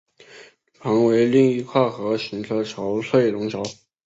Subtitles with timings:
[0.79, 3.61] 旁为另一跨河行车桥翠榕桥。